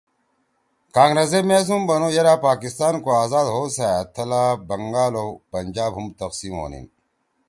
[0.95, 6.05] کانگرس ئے میس ہُم بنُو یرأ پاکستان کو آزاد ہؤسأد تھلا بنگال او پنجاب ہُم
[6.19, 6.85] تقسیم ہونیِن